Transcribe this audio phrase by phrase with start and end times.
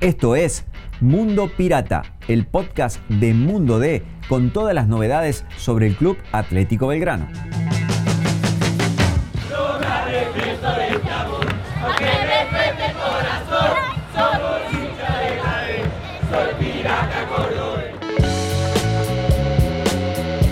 [0.00, 0.64] Esto es
[1.02, 6.86] Mundo Pirata, el podcast de Mundo D con todas las novedades sobre el Club Atlético
[6.86, 7.28] Belgrano.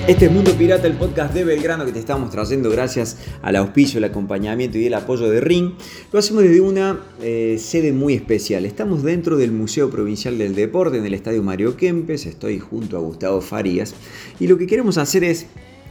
[0.09, 3.99] Este es Mundo Pirata, el podcast de Belgrano que te estamos trayendo gracias al auspicio,
[3.99, 5.75] el acompañamiento y el apoyo de RING.
[6.11, 8.65] Lo hacemos desde una eh, sede muy especial.
[8.65, 12.25] Estamos dentro del Museo Provincial del Deporte, en el Estadio Mario Kempes.
[12.25, 13.95] Estoy junto a Gustavo Farías.
[14.41, 15.45] Y lo que queremos hacer es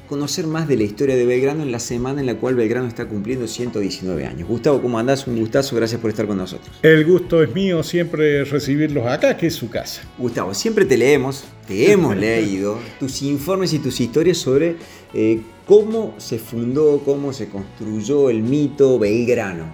[0.07, 3.05] conocer más de la historia de Belgrano en la semana en la cual Belgrano está
[3.07, 4.47] cumpliendo 119 años.
[4.47, 5.27] Gustavo, ¿cómo andás?
[5.27, 6.75] Un gustazo, gracias por estar con nosotros.
[6.81, 10.01] El gusto es mío siempre recibirlos acá, que es su casa.
[10.17, 14.77] Gustavo, siempre te leemos, te hemos leído tus informes y tus historias sobre
[15.13, 19.65] eh, cómo se fundó, cómo se construyó el mito Belgrano.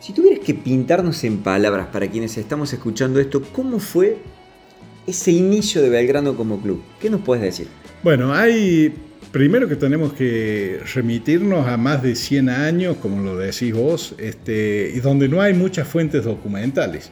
[0.00, 4.18] Si tuvieras que pintarnos en palabras para quienes estamos escuchando esto, ¿cómo fue
[5.06, 6.82] ese inicio de Belgrano como club?
[7.00, 7.68] ¿Qué nos puedes decir?
[8.02, 8.94] Bueno, hay
[9.32, 14.90] Primero que tenemos que remitirnos a más de 100 años, como lo decís vos, este,
[14.94, 17.10] y donde no hay muchas fuentes documentales.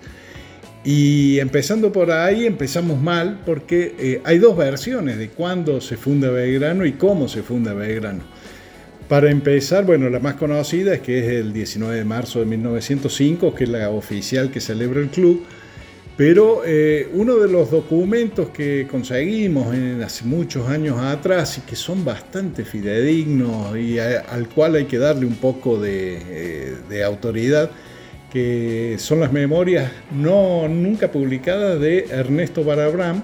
[0.83, 6.31] Y empezando por ahí, empezamos mal porque eh, hay dos versiones de cuándo se funda
[6.31, 8.23] Belgrano y cómo se funda Belgrano.
[9.09, 13.55] Para empezar, bueno, la más conocida es que es el 19 de marzo de 1905,
[13.55, 15.45] que es la oficial que celebra el club,
[16.17, 22.07] pero eh, uno de los documentos que conseguimos hace muchos años atrás y que son
[22.07, 27.71] bastante fidedignos y al cual hay que darle un poco de, eh, autoridad,
[28.33, 33.23] que son las memorias no nunca publicadas de Ernesto Barabram,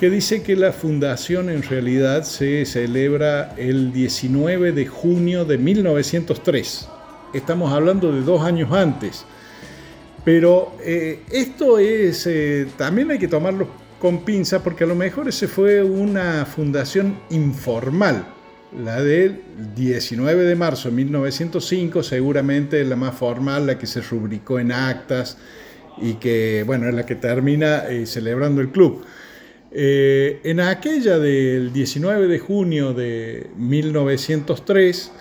[0.00, 6.88] que dice que la fundación en realidad se celebra el 19 de junio de 1903.
[7.34, 9.26] Estamos hablando de dos años antes.
[10.24, 15.28] Pero eh, esto es, eh, también hay que tomarlo con pinza porque a lo mejor
[15.28, 18.26] ese fue una fundación informal.
[18.84, 19.42] La del
[19.76, 25.36] 19 de marzo de 1905 seguramente la más formal, la que se rubricó en actas
[25.98, 29.04] y que, bueno, es la que termina eh, celebrando el club.
[29.74, 35.12] en aquella del 19 de junio de 1903,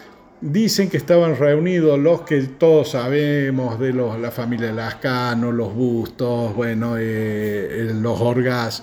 [0.41, 6.56] Dicen que estaban reunidos los que todos sabemos de los, la familia Lascano, los Bustos,
[6.56, 8.81] bueno, eh, los Orgas.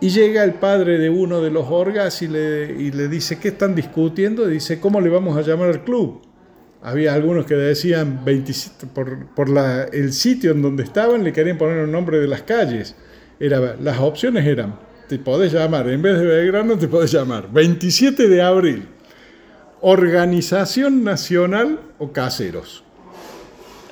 [0.00, 3.48] Y llega el padre de uno de los Orgas y le, y le dice, ¿qué
[3.48, 4.48] están discutiendo?
[4.48, 6.22] Y dice, ¿cómo le vamos a llamar al club?
[6.82, 9.48] Había algunos que decían, 27, por,
[9.92, 12.94] el sitio en donde estaban, le querían poner el nombre de las calles.
[13.38, 18.40] Las opciones eran, te podés llamar, en vez de Belgrano, te podés llamar 27 de
[18.40, 18.88] abril.
[19.80, 22.84] Organización Nacional o Caseros.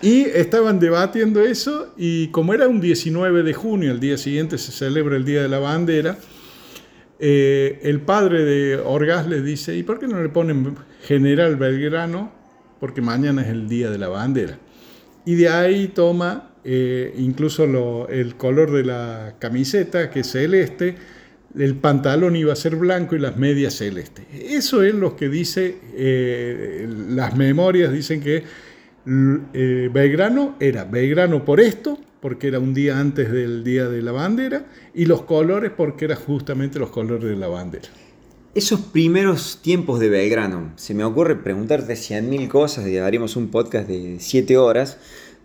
[0.01, 4.71] Y estaban debatiendo eso y como era un 19 de junio, el día siguiente se
[4.71, 6.19] celebra el Día de la Bandera,
[7.19, 12.33] eh, el padre de Orgaz le dice, ¿y por qué no le ponen General Belgrano?
[12.79, 14.59] Porque mañana es el Día de la Bandera.
[15.25, 20.95] Y de ahí toma eh, incluso el color de la camiseta, que es celeste,
[21.59, 24.27] el pantalón iba a ser blanco y las medias celeste.
[24.33, 28.45] Eso es lo que dice, eh, las memorias dicen que
[29.07, 34.13] eh, Belgrano era Belgrano por esto, porque era un día antes del Día de la
[34.13, 37.89] Bandera, y los colores porque eran justamente los colores de la bandera.
[38.55, 43.49] Esos primeros tiempos de Belgrano, se me ocurre preguntarte cien mil cosas y haríamos un
[43.49, 44.99] podcast de siete horas,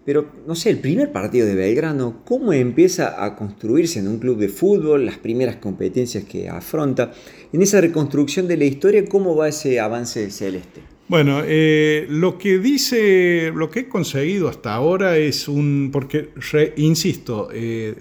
[0.05, 4.37] pero, no sé, el primer partido de Belgrano, ¿cómo empieza a construirse en un club
[4.37, 5.05] de fútbol?
[5.05, 7.11] Las primeras competencias que afronta.
[7.53, 10.81] En esa reconstrucción de la historia, ¿cómo va ese avance celeste?
[11.07, 16.29] Bueno, eh, lo que dice, lo que he conseguido hasta ahora es un, porque,
[16.77, 17.95] insisto, eh,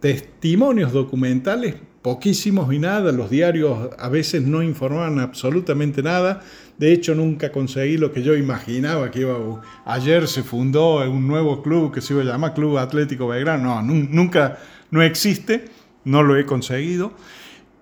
[0.00, 6.42] testimonios documentales, poquísimos y nada, los diarios a veces no informaban absolutamente nada,
[6.78, 9.94] de hecho nunca conseguí lo que yo imaginaba que iba a...
[9.94, 13.92] Ayer se fundó un nuevo club que se iba a llamar Club Atlético Belgrano, no,
[13.92, 14.58] nunca,
[14.90, 15.66] no existe,
[16.04, 17.12] no lo he conseguido.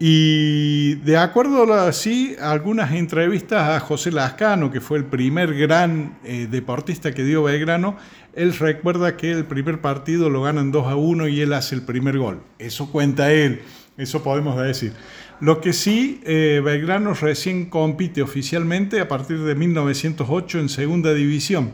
[0.03, 6.49] Y de acuerdo así, algunas entrevistas a José Lascano, que fue el primer gran eh,
[6.51, 7.99] deportista que dio Belgrano,
[8.33, 11.83] él recuerda que el primer partido lo ganan 2 a 1 y él hace el
[11.83, 12.41] primer gol.
[12.59, 13.61] Eso cuenta él,
[14.01, 14.93] eso podemos decir.
[15.41, 21.73] Lo que sí, eh, Belgrano recién compite oficialmente a partir de 1908 en segunda división.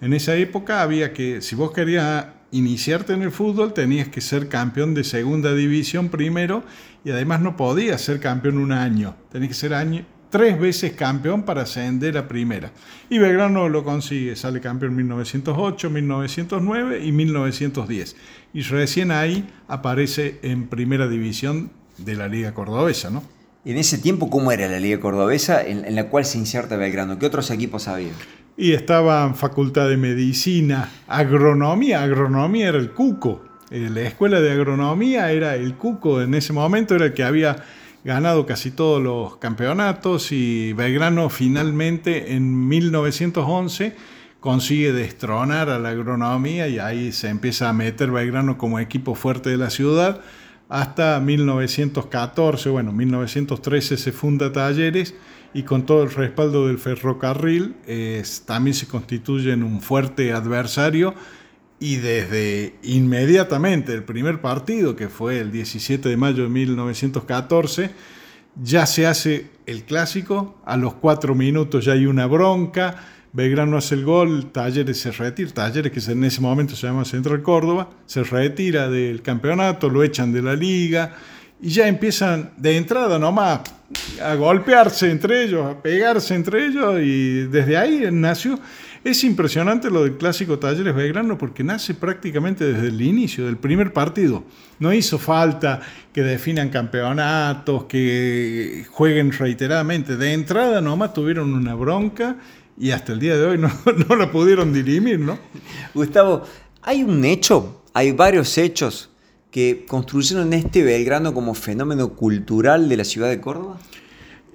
[0.00, 4.48] En esa época había que, si vos querías iniciarte en el fútbol tenías que ser
[4.48, 6.62] campeón de segunda división primero
[7.04, 10.04] y además no podías ser campeón un año, tenías que ser año,
[10.36, 12.70] tres veces campeón para ascender a primera.
[13.08, 18.16] Y Belgrano lo consigue, sale campeón en 1908, 1909 y 1910.
[18.52, 23.22] Y recién ahí aparece en primera división de la Liga Cordobesa, ¿no?
[23.64, 27.18] En ese tiempo, ¿cómo era la Liga Cordobesa en, la cual se inserta Belgrano?
[27.18, 28.12] ¿Qué otros equipos había?
[28.58, 33.42] Y estaban Facultad de Medicina, Agronomía, Agronomía era el Cuco.
[33.70, 37.56] Eh, la escuela de agronomía era el Cuco, en ese momento era el que había
[38.06, 43.96] ganado casi todos los campeonatos y Belgrano finalmente en 1911
[44.38, 49.50] consigue destronar a la agronomía y ahí se empieza a meter Belgrano como equipo fuerte
[49.50, 50.20] de la ciudad
[50.68, 55.16] hasta 1914, bueno, 1913 se funda Talleres
[55.52, 57.74] y con todo el respaldo del ferrocarril
[58.44, 61.12] también se constituye en un fuerte adversario
[61.78, 67.90] y desde inmediatamente el primer partido, que fue el 17 de mayo de 1914,
[68.62, 72.96] ya se hace el clásico, a los cuatro minutos ya hay una bronca,
[73.32, 77.42] Belgrano hace el gol, Talleres se retira, Talleres que en ese momento se llama Central
[77.42, 81.14] Córdoba, se retira del campeonato, lo echan de la liga
[81.60, 83.60] y ya empiezan de entrada nomás
[84.22, 88.58] a golpearse entre ellos, a pegarse entre ellos y desde ahí nació.
[89.06, 93.92] Es impresionante lo del clásico Talleres Belgrano porque nace prácticamente desde el inicio del primer
[93.92, 94.42] partido.
[94.80, 95.80] No hizo falta
[96.12, 100.16] que definan campeonatos, que jueguen reiteradamente.
[100.16, 102.38] De entrada nomás tuvieron una bronca
[102.76, 103.70] y hasta el día de hoy no,
[104.08, 105.38] no la pudieron dirimir, ¿no?
[105.94, 106.42] Gustavo,
[106.82, 109.10] hay un hecho, hay varios hechos
[109.52, 113.78] que construyeron este Belgrano como fenómeno cultural de la ciudad de Córdoba.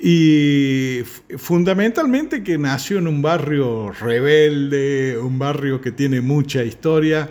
[0.04, 1.04] Y
[1.38, 7.30] fundamentalmente que nació en un barrio rebelde, un barrio que tiene mucha historia,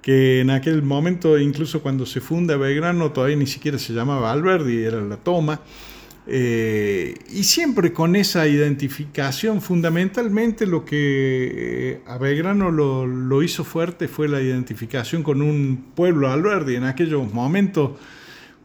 [0.00, 4.84] que en aquel momento, incluso cuando se funda Belgrano, todavía ni siquiera se llamaba Alberdi,
[4.84, 5.60] era la toma.
[6.26, 14.06] Eh, y siempre con esa identificación, fundamentalmente lo que eh, a Belgrano lo, hizo fuerte
[14.06, 16.76] fue la identificación con un pueblo Alberdi.
[16.76, 17.98] En aquellos momentos,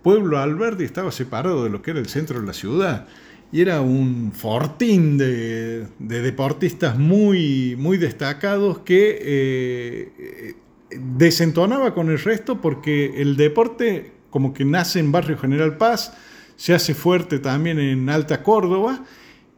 [0.04, 3.08] pueblo Alberdi estaba separado de lo que era el centro de la ciudad.
[3.52, 10.56] Y era un fortín de, deportistas muy, muy destacados que eh,
[11.18, 16.14] desentonaba con el resto porque el deporte como que nace en Barrio General Paz,
[16.56, 19.04] se hace fuerte también en Alta Córdoba.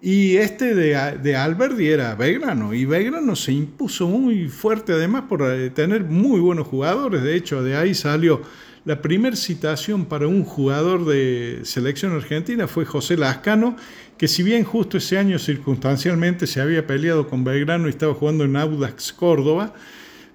[0.02, 2.74] Y este de, de Alberdi era Belgrano.
[2.74, 7.22] Y Belgrano se impuso muy fuerte además por eh, tener muy buenos jugadores.
[7.22, 8.42] De hecho, de ahí salió
[8.84, 13.76] la primera citación para un jugador de selección argentina fue José Lascano,
[14.18, 18.44] que si bien justo ese año circunstancialmente se había peleado con Belgrano y estaba jugando
[18.44, 19.74] en Audax Córdoba,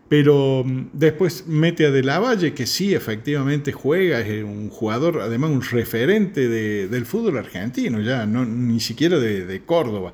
[0.09, 5.21] pero mm, después mete a De la Valle, que sí, efectivamente juega, es un jugador,
[5.21, 10.13] además un referente del fútbol argentino, ya no, ni siquiera de, Córdoba.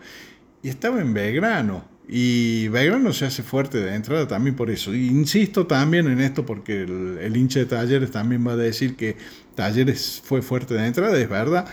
[0.62, 1.91] Y estaba en Belgrano.
[2.08, 4.94] Y Belgrano se hace fuerte de entrada también por eso.
[4.94, 9.16] insisto también en esto porque el, hincha de Talleres también va a decir que
[9.54, 11.66] Talleres fue fuerte de entrada, es verdad,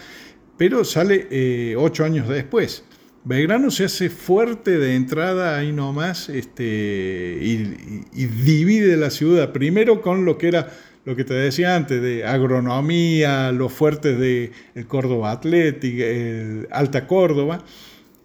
[0.57, 2.83] pero sale eh, ocho años después.
[3.23, 10.25] Belgrano se hace fuerte de entrada ahí nomás este, y, divide la ciudad, primero con
[10.25, 10.71] lo que era
[11.05, 17.07] lo que te decía antes, de agronomía, los fuertes de el Córdoba Atlético, el Alta
[17.07, 17.63] Córdoba,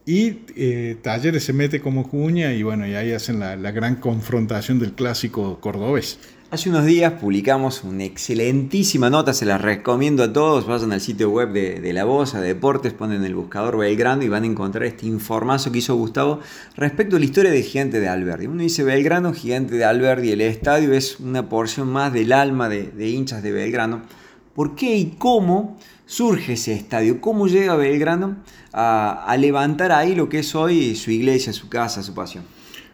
[0.06, 4.78] y eh, Talleres se mete como cuña y bueno, y ahí hacen la, gran confrontación
[4.78, 6.18] del clásico cordobés.
[6.50, 11.30] Hace unos días publicamos una excelentísima nota, se la recomiendo a todos, vayan al sitio
[11.30, 15.06] web de, La Voz, a Deportes, ponen el buscador Belgrano y van a encontrar este
[15.06, 16.40] informazo que hizo Gustavo
[16.76, 18.46] respecto a la historia de Gigante de Alberdi.
[18.46, 23.08] Uno dice Belgrano, Gigante de Alberdi, el estadio es una porción más del alma de,
[23.08, 24.02] hinchas de Belgrano.
[24.54, 27.20] ¿Por qué y cómo surge ese estadio?
[27.20, 28.36] ¿Cómo llega Belgrano
[28.72, 32.44] a, levantar ahí lo que es hoy su iglesia, su casa, su pasión?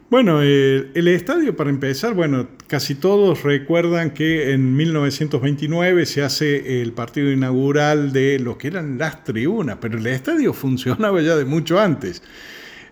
[0.09, 6.93] Bueno, el estadio, para empezar, bueno, casi todos recuerdan que en 1929 se hace el
[6.93, 11.79] partido inaugural de lo que eran las tribunas, pero el estadio funcionaba ya de mucho
[11.79, 12.23] antes.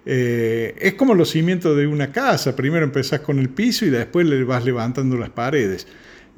[0.07, 4.27] Eh, es como los cimientos de una casa, primero empezás con el piso y después
[4.27, 5.87] le vas levantando las paredes.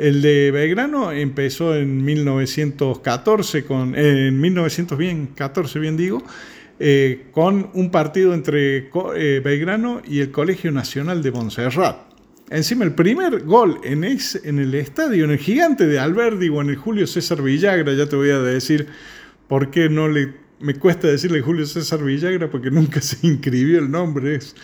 [0.01, 6.23] El de Belgrano empezó en 1914, con, en 1914 bien digo,
[6.79, 11.99] eh, con un partido entre eh, Belgrano y el Colegio Nacional de Montserrat.
[12.49, 16.77] Encima, el primer gol en, el estadio, en el gigante de Alberdi o en el
[16.77, 18.87] Julio César Villagra, ya te voy a decir
[19.49, 20.33] por qué no le.
[20.61, 24.37] Me cuesta decirle Julio César Villagra porque nunca se inscribió el nombre.
[24.37, 24.57] Es,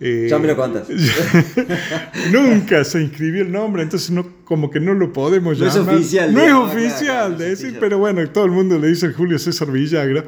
[0.00, 0.88] eh, ya me lo contas.
[2.32, 5.76] nunca se inscribió el nombre, entonces no, como que no lo podemos llamar.
[5.76, 6.34] No es oficial.
[6.34, 10.24] No es oficial, de decir, pero bueno, todo el mundo le dice Julio César Villagra.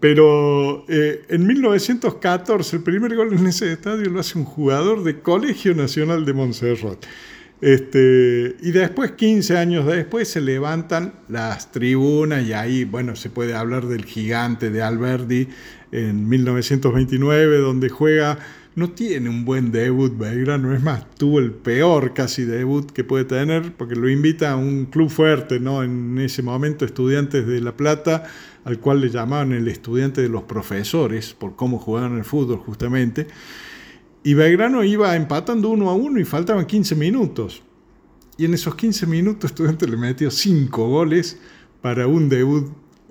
[0.00, 5.20] Pero eh, en 1914 el primer gol en ese estadio lo hace un jugador de
[5.20, 7.04] Colegio Nacional de Montserrat.
[7.60, 13.54] Este, y después, 15 años después, se levantan las tribunas y ahí, bueno, se puede
[13.54, 15.48] hablar del gigante de Alberdi
[15.92, 18.38] en 1929, donde juega,
[18.74, 23.24] no tiene un buen debut Belgrano, es más, tuvo el peor casi debut que puede
[23.24, 25.82] tener, porque lo invita a un club fuerte, ¿no?
[25.82, 28.24] En ese momento, Estudiantes de La Plata,
[28.64, 33.26] al cual le llamaban el estudiante de los profesores, por cómo jugaban el fútbol justamente.
[34.22, 37.62] Y Belgrano iba empatando uno a uno y faltaban 15 minutos.
[38.36, 41.38] Y en esos 15 minutos Estudiante le metió 5 goles
[41.80, 42.70] para un debut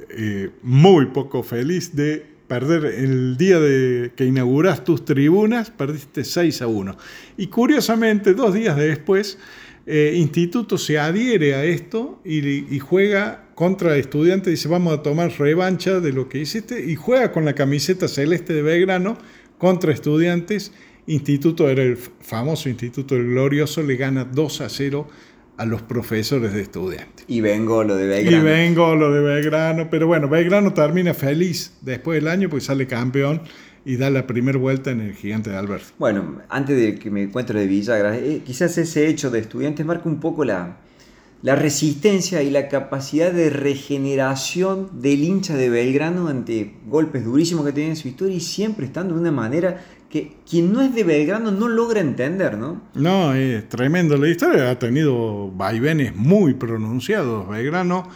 [0.10, 6.62] eh, muy poco feliz de perder el día de que inauguras tus tribunas, perdiste 6
[6.64, 6.98] a 1.
[7.38, 9.38] Y curiosamente, dos días después,
[9.86, 15.32] eh, Instituto se adhiere a esto y, y juega contra Estudiantes, dice vamos a tomar
[15.40, 19.18] revancha de lo que hiciste, y juega con la camiseta celeste de Belgrano
[19.58, 20.74] contra Estudiantes
[21.10, 25.08] Instituto era el famoso Instituto del Glorioso, le gana 2 a 0
[25.60, 27.26] a los profesores de estudiantes.
[27.28, 28.38] Y vengo lo de Belgrano.
[28.38, 32.88] Y vengo lo de Belgrano, pero bueno, Belgrano termina feliz después del año porque sale
[32.88, 33.42] campeón
[33.84, 35.88] y da la primera vuelta en el gigante de Alberto.
[36.00, 40.08] Bueno, antes de que me encuentre de Villagra, eh, quizás ese hecho de estudiantes marca
[40.08, 40.78] un poco la,
[41.42, 47.74] la resistencia y la capacidad de regeneración del hincha de Belgrano ante golpes durísimos que
[47.74, 51.04] tiene en su historia y siempre estando de una manera que quien no es de
[51.04, 52.82] Belgrano no logra entender, ¿no?
[52.96, 54.18] No, es tremendo.
[54.18, 57.48] La historia ha tenido vaivenes muy pronunciados.
[57.48, 58.10] Belgrano,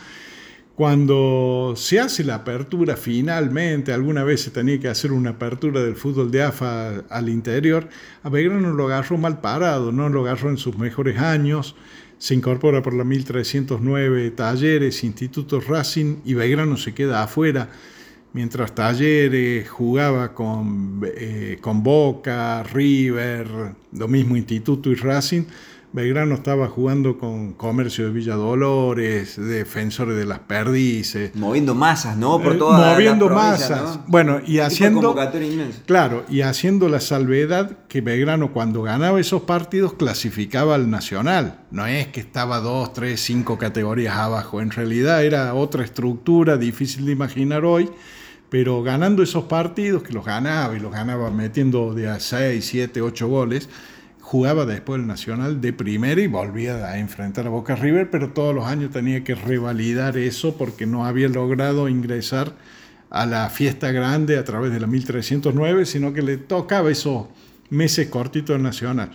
[0.76, 5.96] cuando se hace la apertura finalmente, alguna vez se tenía que hacer una apertura del
[5.96, 7.88] fútbol de AFA al interior,
[8.24, 11.76] a Belgrano lo agarró mal parado, no lo agarró en sus mejores años.
[12.18, 17.70] Se incorpora por la 1309 Talleres, Institutos Racing y Belgrano se queda afuera
[18.34, 23.48] mientras Talleres jugaba con, eh, con Boca, River,
[23.94, 25.44] lo mismo Instituto y Racing,
[25.94, 31.36] Belgrano estaba jugando con Comercio de Villa Dolores, Defensores de las Perdices.
[31.36, 32.42] Moviendo masas, ¿no?
[32.42, 34.00] Por eh, toda Moviendo masas.
[34.08, 35.16] Bueno, y haciendo.
[35.86, 41.60] Claro, y haciendo la salvedad que Belgrano, cuando ganaba esos partidos, clasificaba al Nacional.
[41.70, 44.62] No es que estaba dos, tres, cinco categorías abajo.
[44.62, 47.92] En realidad era otra estructura difícil de imaginar hoy
[48.54, 53.02] pero ganando esos partidos, que los ganaba y los ganaba metiendo de a 6, 7,
[53.02, 53.68] 8 goles,
[54.22, 58.54] jugaba después el Nacional de primera y volvía a enfrentar a Boca River, pero todos
[58.54, 62.54] los años tenía que revalidar eso porque no había logrado ingresar
[63.10, 67.26] a la fiesta grande a través de la 1309, sino que le tocaba esos
[67.72, 69.10] meses cortitos del Nacional.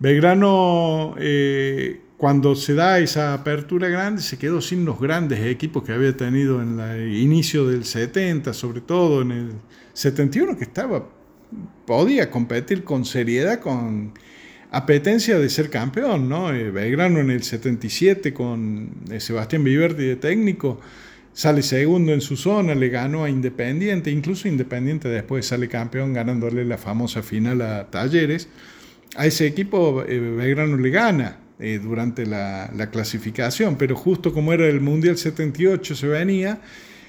[0.00, 5.90] Belgrano eh, cuando se da esa apertura grande, se quedó sin los grandes equipos que
[5.90, 9.52] había tenido en el inicio del 70, sobre todo en el
[9.92, 11.08] 71, que estaba,
[11.84, 14.12] podía competir con seriedad, con
[14.70, 16.54] apetencia de ser campeón, ¿no?
[16.54, 20.78] Eh, Belgrano en el 77 con eh, Sebastián Viverti de técnico,
[21.32, 26.64] sale segundo en su zona, le ganó a Independiente, incluso Independiente después sale campeón ganándole
[26.64, 28.48] la famosa final a Talleres.
[29.16, 34.66] A ese equipo eh, Belgrano le gana, eh, durante la, clasificación, pero justo como era
[34.66, 36.60] el Mundial 78 se venía,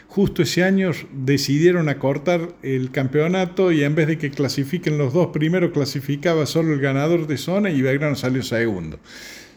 [0.07, 5.27] justo ese año decidieron acortar el campeonato y en vez de que clasifiquen los dos
[5.33, 8.99] primeros, clasificaba solo el ganador de zona y Belgrano salió segundo.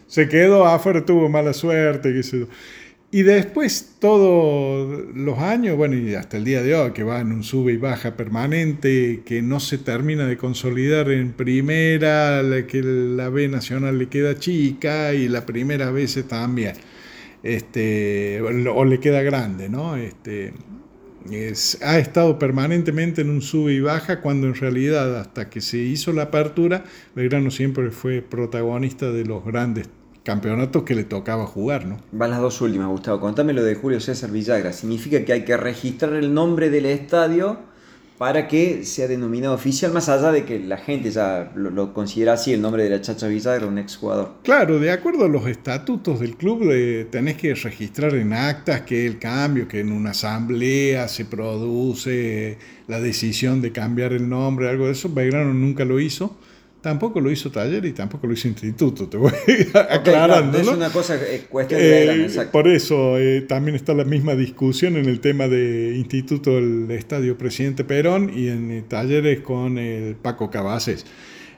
[0.06, 2.46] Se quedó afuera, tuvo mala suerte, qué sé
[3.12, 7.30] y después todos los años, bueno, y hasta el día de hoy, que va en
[7.32, 13.28] un sube y baja permanente, que no se termina de consolidar en primera, que la
[13.28, 16.74] B nacional le queda chica y la primera vez también,
[17.44, 19.96] este, o le queda grande, ¿no?
[19.96, 20.52] Este,
[21.82, 26.12] ha estado permanentemente en un sube y baja cuando en realidad hasta que se hizo
[26.12, 26.84] la apertura,
[27.14, 29.88] Belgrano siempre fue protagonista de los grandes
[30.26, 31.98] campeonatos que le tocaba jugar, ¿no?
[32.10, 33.20] Van las dos últimas, Gustavo.
[33.20, 34.72] Contame lo de Julio César Villagra.
[34.72, 37.60] ¿Significa que hay que registrar el nombre del estadio
[38.18, 42.52] para que sea denominado oficial, más allá de que la gente ya lo, considera así,
[42.52, 44.32] el nombre de la Chacha Villagra, un exjugador?
[44.42, 49.06] Claro, de acuerdo a los estatutos del club, de, tenés que registrar en actas que
[49.06, 54.86] el cambio, que en una asamblea se produce la decisión de cambiar el nombre, algo
[54.86, 55.08] de eso.
[55.08, 56.36] Belgrano nunca lo hizo.
[56.86, 59.32] Tampoco lo hizo taller y tampoco lo hizo instituto, te voy
[59.74, 60.56] aclarando.
[60.56, 64.94] es una cosa, eh, cuestión de eh, Por eso eh, también está la misma discusión
[64.94, 70.48] en el tema de instituto del Estadio Presidente Perón y en talleres con el Paco
[70.48, 71.04] Cabaces.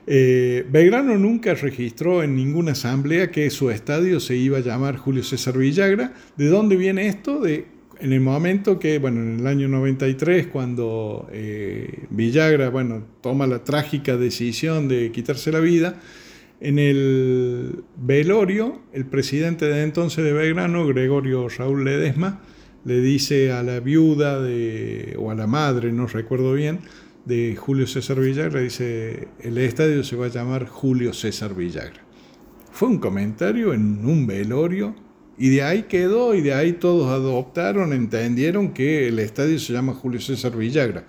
[0.06, 5.58] Belgrano nunca registró en ninguna asamblea que su estadio se iba a llamar Julio César
[5.58, 6.14] Villagra.
[6.38, 7.42] ¿De dónde viene esto?
[7.42, 7.66] De
[8.00, 13.64] en el momento que, bueno, en el año 93, cuando eh, Villagra, bueno, toma la
[13.64, 16.00] trágica decisión de quitarse la vida,
[16.60, 22.40] en el velorio, el presidente de entonces de Belgrano, Gregorio Raúl Ledesma,
[22.84, 26.80] le dice a la viuda de, o a la madre, no recuerdo bien,
[27.24, 32.02] de Julio César Villagra, dice, el estadio se va a llamar Julio César Villagra.
[32.72, 34.94] Fue un comentario en un velorio
[35.38, 39.94] y de ahí quedó y de ahí todos adoptaron, entendieron que el estadio se llama
[39.94, 41.04] Julio César Villagra.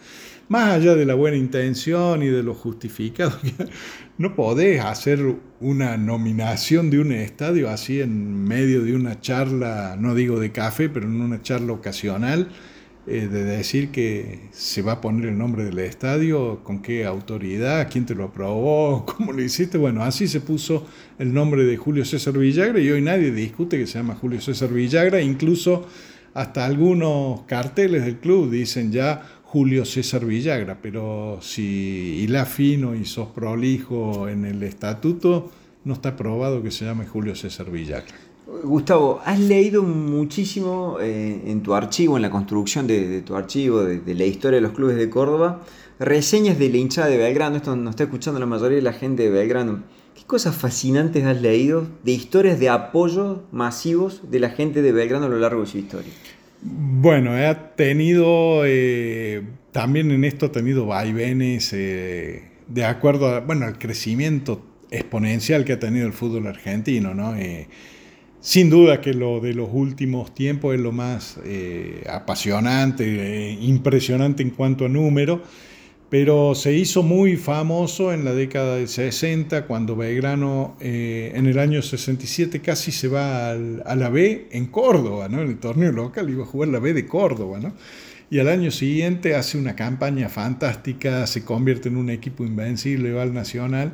[0.47, 3.37] Más allá de la buena intención y de lo justificado,
[4.17, 10.15] no podés hacer una nominación de un estadio así en medio de una charla, no
[10.15, 12.49] digo de café, pero en una charla ocasional
[13.09, 17.89] eh, de decir que se va a poner el nombre del estadio, con qué autoridad,
[17.91, 19.77] quién te lo aprobó, cómo lo hiciste.
[19.77, 20.85] Bueno, así se puso
[21.17, 24.71] el nombre de Julio César Villagra y hoy nadie discute que se llama Julio César
[24.71, 25.87] Villagra, incluso
[26.35, 33.05] hasta algunos carteles del club dicen ya Julio César Villagra, pero si la fino y
[33.05, 35.51] sos prolijo en el estatuto,
[35.83, 38.28] no está probado que se llame Julio César Villagra.
[38.63, 44.15] Gustavo, has leído muchísimo eh, en tu archivo, en la construcción de, tu archivo, de,
[44.15, 45.61] la historia de los clubes de Córdoba,
[45.99, 47.57] reseñas de la hinchada de Belgrano.
[47.57, 49.83] Esto nos está escuchando la mayoría de la gente de Belgrano.
[50.15, 55.27] ¿Qué cosas fascinantes has leído de historias de apoyo masivos de la gente de Belgrano
[55.27, 56.11] a lo largo de su historia?
[56.61, 63.77] Bueno, he tenido, eh, también en esto he tenido vaivenes eh, de acuerdo bueno, al
[63.77, 67.35] crecimiento exponencial que ha tenido el fútbol argentino, ¿no?
[68.41, 74.43] Sin duda que lo de los últimos tiempos es lo más eh, apasionante, eh, impresionante
[74.43, 75.43] en cuanto a número,
[76.09, 81.59] pero se hizo muy famoso en la década del 60, cuando Belgrano eh, en el
[81.59, 85.41] año 67 casi se va a la B en Córdoba, ¿no?
[85.41, 87.59] en el torneo local iba a jugar la B de Córdoba.
[87.59, 87.73] ¿no?
[88.31, 93.23] Y al año siguiente hace una campaña fantástica, se convierte en un equipo invencible, va
[93.23, 93.91] al Nacional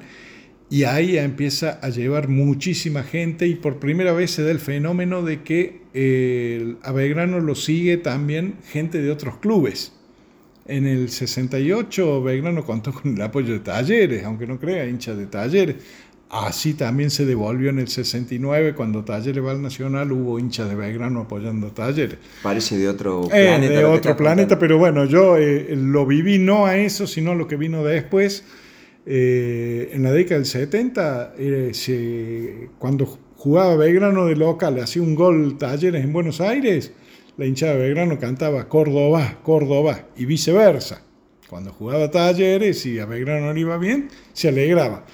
[0.69, 5.21] y ahí empieza a llevar muchísima gente y por primera vez se da el fenómeno
[5.21, 9.93] de que eh, a Belgrano lo sigue también gente de otros clubes.
[10.67, 15.27] En el 68 Belgrano contó con el apoyo de Talleres, aunque no crea, hinchas de
[15.27, 15.75] Talleres.
[16.27, 20.75] Así también se devolvió en el 69, cuando Talleres va al Nacional, hubo hinchas de
[20.75, 22.17] Belgrano apoyando a Talleres.
[22.41, 23.73] Parece de otro eh, planeta.
[23.73, 27.47] de otro planeta, pero bueno, yo eh, lo viví no a eso, sino a lo
[27.47, 28.43] que vino después
[29.05, 33.05] eh, en la década del 70, eh, cuando
[33.37, 36.91] jugaba Belgrano de local, hacía un gol Talleres en Buenos Aires,
[37.37, 41.03] la hinchada de Belgrano cantaba Córdoba, Córdoba, y viceversa.
[41.47, 45.05] Cuando jugaba Talleres y a Belgrano no le iba bien, se alegraba.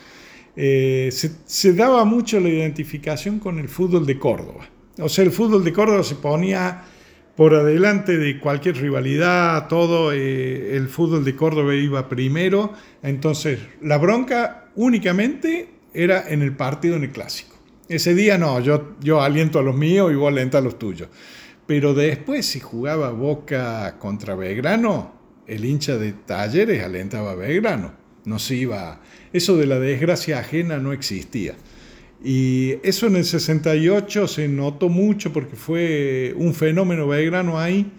[0.56, 4.70] Eh, se, se, daba mucho la identificación con el fútbol de Córdoba.
[5.00, 6.84] O sea, el fútbol de Córdoba se ponía
[7.36, 13.98] por adelante de cualquier rivalidad, todo, eh, el fútbol de Córdoba iba primero, entonces la
[13.98, 17.58] bronca únicamente era en el partido, en el clásico.
[17.88, 21.10] Ese día no, yo, aliento a los míos y vos alientas a los tuyos.
[21.68, 25.14] Pero después, si jugaba Boca contra Belgrano,
[25.46, 27.94] el hincha de Talleres alentaba a Belgrano.
[28.24, 29.02] No se iba.
[29.34, 31.56] Eso de la desgracia ajena no existía.
[32.24, 37.92] Y eso en el 68 se notó mucho porque fue un fenómeno belgrano ahí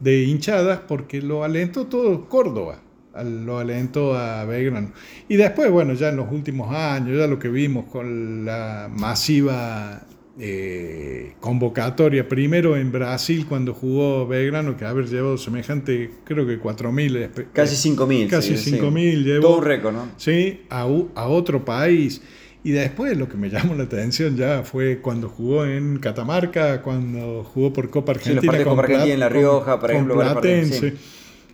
[0.00, 2.80] de hinchadas porque lo alentó todo Córdoba,
[3.24, 4.92] lo alentó a Belgrano.
[5.28, 10.06] Y después, bueno, ya en los últimos años, ya lo que vimos con la masiva
[10.38, 17.46] eh, convocatoria, primero en Brasil cuando jugó Belgrano, que haber llevado semejante, creo que 4.000.
[17.52, 18.28] Casi 5.000.
[18.28, 19.42] Casi 5.000 llevó.
[19.42, 20.08] Todo un récord, ¿no?
[20.16, 22.22] Sí, a, a otro país.
[22.66, 27.44] Y después lo que me llamó la atención ya fue cuando jugó en Catamarca, cuando
[27.44, 28.58] jugó por Copa Argentina.
[28.58, 30.16] Sí, Copa Argentina en La Rioja, por ejemplo.
[30.16, 30.94] Platense.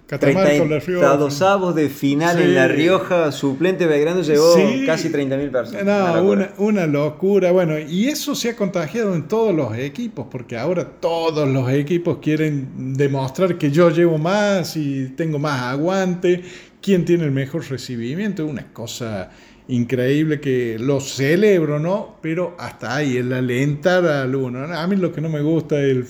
[0.06, 1.72] Catamarca, La Rioja.
[1.74, 4.54] De final en La Rioja, suplente Belgrano llevó
[4.86, 5.84] casi 30.000 personas.
[5.84, 7.52] No, una, una, locura.
[7.52, 12.20] Bueno, y eso se ha contagiado en todos los equipos, porque ahora todos los equipos
[12.22, 16.42] quieren demostrar que yo llevo más y tengo más aguante,
[16.80, 19.30] quién tiene el mejor recibimiento, una cosa
[19.72, 22.16] increíble que lo celebro, ¿no?
[22.20, 24.64] Pero hasta ahí, el alentar al uno.
[24.64, 26.06] A mí lo que no me gusta es el,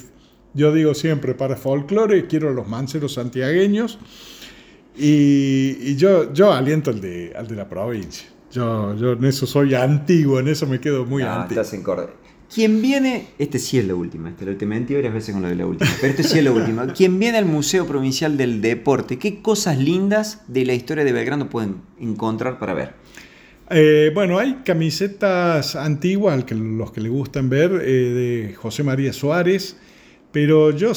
[0.55, 3.99] yo digo siempre, para folclore quiero los manceros santiagueños
[4.97, 8.29] y, yo, yo aliento al de, al de la provincia.
[8.51, 11.63] Yo, yo en eso soy antiguo, en eso me quedo muy ah, antiguo.
[11.63, 11.85] Estás en
[12.53, 15.49] Quien viene, este sí es la última, este lo te mentí varias veces con lo
[15.49, 16.87] de la última, pero este sí es la última.
[16.93, 21.49] Quien viene al Museo Provincial del Deporte, ¿qué cosas lindas de la historia de Belgrano
[21.49, 22.95] pueden encontrar para ver?
[23.75, 29.15] Eh, bueno, hay camisetas antiguas, que los que le gustan ver, eh, de José María
[29.15, 29.79] Suárez,
[30.31, 30.93] pero yo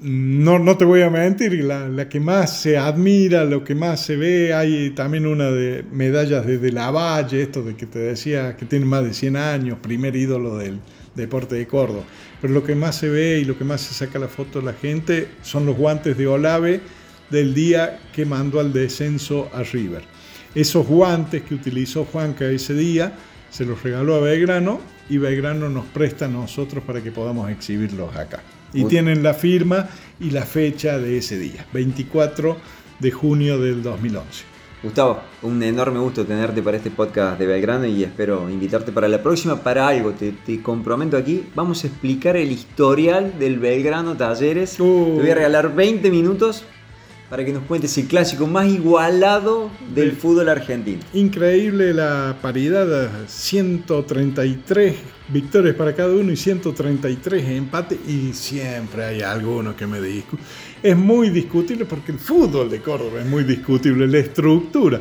[0.00, 4.54] no, te voy a mentir, la, que más se admira, lo que más se ve,
[4.54, 9.04] hay también una de medallas de, de esto de que te decía que tiene más
[9.04, 10.80] de 100 años, primer ídolo del
[11.14, 12.04] deporte de Córdoba.
[12.40, 14.66] Pero lo que más se ve y lo que más se saca la foto de
[14.66, 16.80] la gente son los guantes de Olave
[17.30, 20.17] del día que mandó al descenso a River.
[20.58, 23.12] Esos guantes que utilizó Juanca ese día
[23.48, 28.16] se los regaló a Belgrano y Belgrano nos presta a nosotros para que podamos exhibirlos
[28.16, 28.42] acá.
[28.72, 32.56] Y tienen la firma y la fecha de ese día, 24
[32.98, 34.46] de junio del 2011.
[34.82, 39.22] Gustavo, un enorme gusto tenerte para este podcast de Belgrano y espero invitarte para la
[39.22, 40.12] próxima para algo.
[40.12, 41.46] Te, comprometo aquí.
[41.54, 44.76] Vamos a explicar el historial del Belgrano Talleres.
[44.76, 46.64] Te voy a regalar 20 minutos
[47.28, 51.00] para que nos cuentes el clásico más igualado del fútbol argentino.
[51.12, 54.96] Increíble la paridad, 133
[55.28, 60.42] victorias para cada uno y 133 empates y siempre hay alguno que me discute.
[60.82, 65.00] Es muy discutible porque el fútbol de Córdoba es muy discutible, la estructura.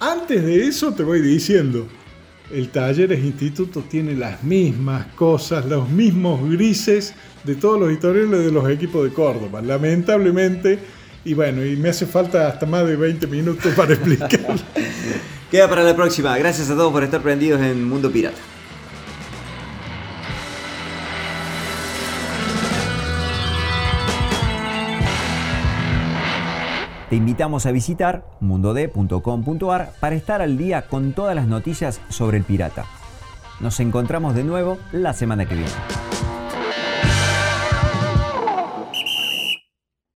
[0.00, 1.86] Antes de eso te voy diciendo,
[2.52, 8.52] el Talleres Instituto tiene las mismas cosas, los mismos grises de todos los historiales de
[8.52, 9.60] los equipos de Córdoba.
[9.60, 10.78] Lamentablemente
[11.26, 14.30] y bueno, y me hace falta hasta más de 20 minutos para explicar.
[15.50, 16.38] Queda para la próxima.
[16.38, 18.38] Gracias a todos por estar prendidos en Mundo Pirata.
[27.10, 32.44] Te invitamos a visitar mundod.com.ar para estar al día con todas las noticias sobre el
[32.44, 32.84] pirata.
[33.58, 36.05] Nos encontramos de nuevo la semana que viene.